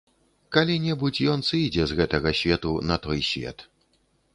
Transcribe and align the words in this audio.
Калі-небудзь 0.55 1.21
ён 1.35 1.39
сыдзе 1.51 1.87
з 1.91 2.01
гэтага 2.03 2.29
свету 2.43 2.77
на 2.91 2.95
той 3.09 3.19
свет. 3.33 3.69